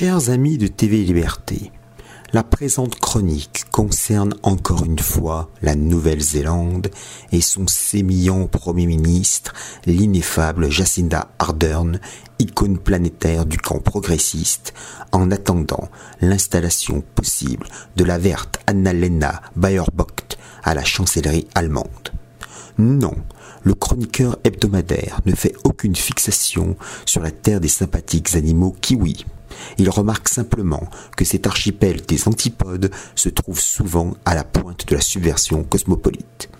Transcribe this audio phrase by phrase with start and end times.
[0.00, 1.72] Chers amis de TV Liberté,
[2.32, 6.88] la présente chronique concerne encore une fois la Nouvelle-Zélande
[7.32, 9.52] et son sémillant Premier ministre,
[9.84, 12.00] l'ineffable Jacinda Ardern,
[12.38, 14.72] icône planétaire du camp progressiste,
[15.12, 15.90] en attendant
[16.22, 22.08] l'installation possible de la verte Annalena Baerbock à la chancellerie allemande.
[22.78, 23.16] Non,
[23.64, 29.26] le chroniqueur hebdomadaire ne fait aucune fixation sur la terre des sympathiques animaux kiwis.
[29.78, 34.94] Il remarque simplement que cet archipel des antipodes se trouve souvent à la pointe de
[34.94, 36.50] la subversion cosmopolite.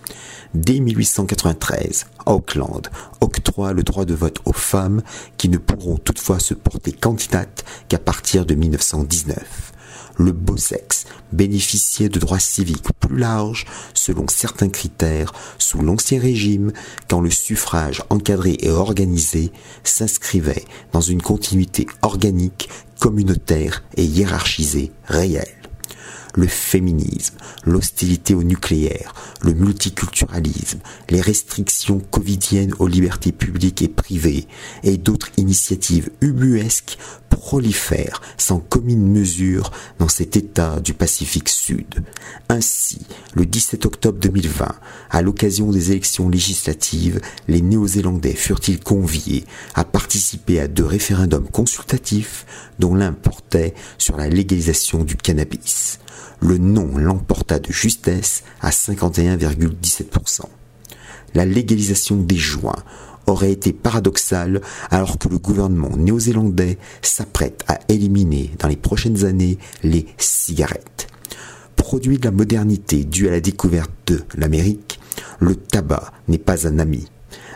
[0.53, 2.89] Dès 1893, Auckland
[3.21, 5.03] octroie le droit de vote aux femmes
[5.37, 9.73] qui ne pourront toutefois se porter candidates qu'à partir de 1919
[10.21, 11.00] le beau sexe
[11.33, 16.73] bénéficiait de droits civiques plus larges selon certains critères sous l'Ancien Régime
[17.09, 19.53] quand le suffrage encadré et organisé
[19.85, 22.69] s'inscrivait dans une continuité organique,
[22.99, 25.61] communautaire et hiérarchisée réelle.
[26.37, 34.47] Le féminisme, l'hostilité au nucléaire, le multiculturalisme, les restrictions covidiennes aux libertés publiques et privées,
[34.85, 36.99] et d'autres initiatives ubuesques
[37.31, 42.05] prolifèrent sans commune mesure dans cet État du Pacifique Sud.
[42.51, 42.99] Ainsi,
[43.35, 44.69] le 17 octobre 2020,
[45.11, 52.45] à l'occasion des élections législatives, les Néo-Zélandais furent-ils conviés à participer à deux référendums consultatifs
[52.79, 55.99] dont l'un portait sur la légalisation du cannabis
[56.41, 60.43] le non l'emporta de justesse à 51,17%.
[61.35, 62.83] La légalisation des joints
[63.27, 69.59] aurait été paradoxale alors que le gouvernement néo-zélandais s'apprête à éliminer dans les prochaines années
[69.83, 71.07] les cigarettes.
[71.77, 75.01] Produit de la modernité due à la découverte de l'Amérique,
[75.39, 77.09] le tabac n'est pas un ami.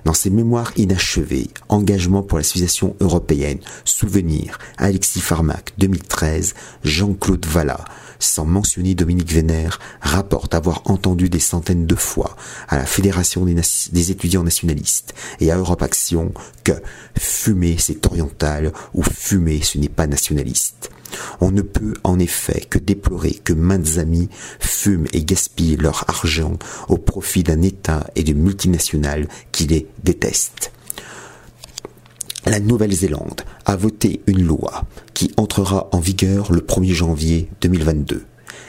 [0.05, 7.85] Dans ses mémoires inachevées, Engagement pour la civilisation européenne, Souvenir, Alexis Farmac, 2013, Jean-Claude Vallat,
[8.19, 12.37] sans mentionner Dominique Vénère, rapporte avoir entendu des centaines de fois
[12.69, 16.33] à la Fédération des, étudiants nationalistes et à Europe Action
[16.65, 16.73] que
[17.19, 20.91] fumer c'est oriental ou fumer ce n'est pas nationaliste.
[21.41, 24.29] On ne peut en effet que déplorer que maintes amis
[24.61, 26.59] fument et gaspillent leur argent
[26.89, 30.73] au profit d'un État et de multinationales qui les détestent.
[32.47, 38.27] La Nouvelle-Zélande a voté une loi qui entrera en vigueur le 1er janvier 2022.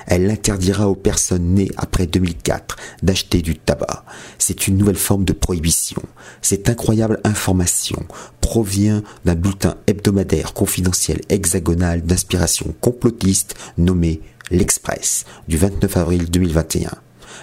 [0.07, 4.05] Elle interdira aux personnes nées après 2004 d'acheter du tabac.
[4.37, 6.01] C'est une nouvelle forme de prohibition.
[6.41, 8.05] Cette incroyable information
[8.41, 16.91] provient d'un bulletin hebdomadaire confidentiel hexagonal d'inspiration complotiste nommé L'Express du 29 avril 2021.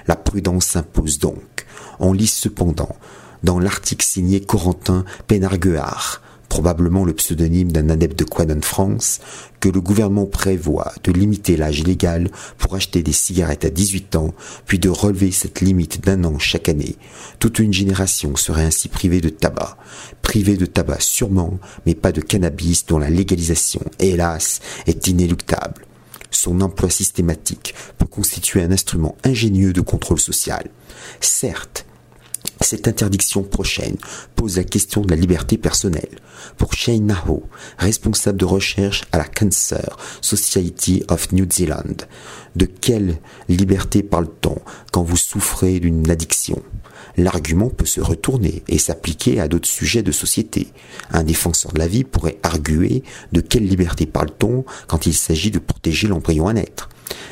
[0.06, 1.66] La prudence s'impose donc.
[1.98, 2.96] On lit cependant
[3.42, 9.20] dans l'article signé Corentin Pénarguard, probablement le pseudonyme d'un adepte de Quanon France,
[9.58, 14.34] que le gouvernement prévoit de limiter l'âge légal pour acheter des cigarettes à 18 ans,
[14.66, 16.96] puis de relever cette limite d'un an chaque année.
[17.38, 19.78] Toute une génération serait ainsi privée de tabac.
[20.20, 25.86] Privée de tabac sûrement, mais pas de cannabis dont la légalisation, hélas, est inéluctable
[26.34, 30.64] son emploi systématique peut constituer un instrument ingénieux de contrôle social.
[31.20, 31.84] Certes,
[32.62, 33.96] cette interdiction prochaine
[34.36, 36.20] pose la question de la liberté personnelle.
[36.56, 37.44] Pour Shane Naho,
[37.78, 42.06] responsable de recherche à la Cancer Society of New Zealand,
[42.56, 43.18] de quelle
[43.48, 44.56] liberté parle-t-on
[44.92, 46.62] quand vous souffrez d'une addiction?
[47.16, 50.68] L'argument peut se retourner et s'appliquer à d'autres sujets de société.
[51.10, 53.02] Un défenseur de la vie pourrait arguer
[53.32, 56.88] de quelle liberté parle-t-on quand il s'agit de protéger l'embryon à naître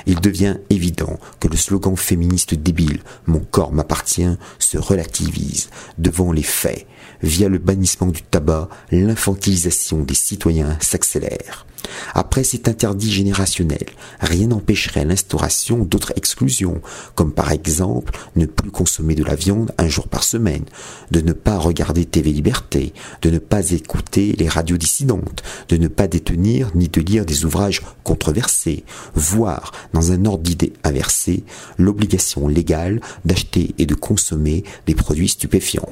[0.07, 6.43] il devient évident que le slogan féministe débile Mon corps m'appartient se relativise devant les
[6.43, 6.87] faits.
[7.23, 11.67] Via le bannissement du tabac, l'infantilisation des citoyens s'accélère.
[12.15, 13.87] Après cet interdit générationnel,
[14.21, 16.81] rien n'empêcherait l'instauration d'autres exclusions,
[17.15, 20.65] comme par exemple ne plus consommer de la viande un jour par semaine,
[21.11, 22.93] de ne pas regarder TV Liberté,
[23.23, 27.45] de ne pas écouter les radios dissidentes, de ne pas détenir ni de lire des
[27.45, 28.85] ouvrages controversés,
[29.15, 31.45] voire, dans un ordre d'idée inversé,
[31.79, 35.89] l'obligation légale d'acheter et de consommer des produits stupéfiants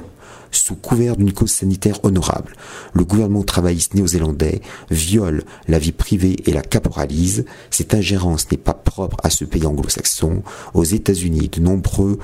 [0.51, 2.53] sous couvert d'une cause sanitaire honorable.
[2.93, 7.45] Le gouvernement travailliste néo-zélandais viole la vie privée et la caporalise.
[7.69, 10.43] Cette ingérence n'est pas propre à ce pays anglo-saxon.
[10.73, 12.19] Aux États-Unis, de nombreux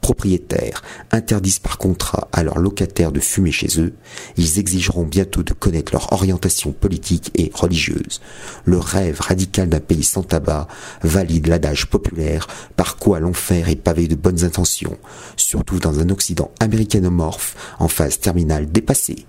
[0.00, 3.94] propriétaires interdisent par contrat à leurs locataires de fumer chez eux.
[4.36, 8.20] Ils exigeront bientôt de connaître leur orientation politique et religieuse.
[8.64, 10.68] Le rêve radical d'un pays sans tabac
[11.02, 12.46] valide l'adage populaire
[12.76, 14.96] par quoi l'enfer est pavé de bonnes intentions,
[15.36, 17.43] surtout dans un Occident américanomorphe
[17.78, 19.26] en phase terminale dépassée.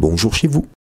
[0.00, 0.66] Bonjour chez vous.